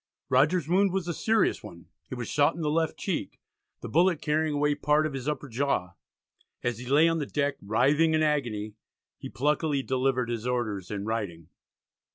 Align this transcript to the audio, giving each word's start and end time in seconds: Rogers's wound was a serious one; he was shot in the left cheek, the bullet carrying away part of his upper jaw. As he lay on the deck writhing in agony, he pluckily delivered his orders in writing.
Rogers's 0.29 0.67
wound 0.67 0.91
was 0.93 1.07
a 1.07 1.13
serious 1.13 1.61
one; 1.61 1.85
he 2.09 2.15
was 2.15 2.27
shot 2.27 2.55
in 2.55 2.61
the 2.61 2.71
left 2.71 2.97
cheek, 2.97 3.39
the 3.81 3.87
bullet 3.87 4.19
carrying 4.19 4.55
away 4.55 4.73
part 4.73 5.05
of 5.05 5.13
his 5.13 5.27
upper 5.29 5.47
jaw. 5.47 5.91
As 6.63 6.79
he 6.79 6.87
lay 6.87 7.07
on 7.07 7.19
the 7.19 7.27
deck 7.27 7.57
writhing 7.61 8.15
in 8.15 8.23
agony, 8.23 8.73
he 9.19 9.29
pluckily 9.29 9.83
delivered 9.85 10.29
his 10.29 10.47
orders 10.47 10.89
in 10.89 11.05
writing. 11.05 11.49